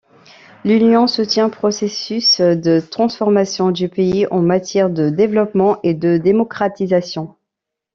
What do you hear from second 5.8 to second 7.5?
et de démocratisation.